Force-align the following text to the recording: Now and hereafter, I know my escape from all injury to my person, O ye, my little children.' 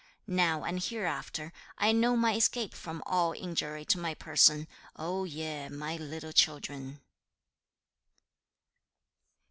Now 0.25 0.63
and 0.63 0.81
hereafter, 0.81 1.53
I 1.77 1.91
know 1.91 2.17
my 2.17 2.33
escape 2.35 2.73
from 2.73 3.03
all 3.05 3.33
injury 3.33 3.85
to 3.85 3.99
my 3.99 4.15
person, 4.15 4.67
O 4.95 5.25
ye, 5.25 5.69
my 5.69 5.95
little 5.95 6.31
children.' 6.33 7.01